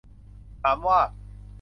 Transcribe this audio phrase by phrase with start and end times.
[0.61, 0.99] ถามว่า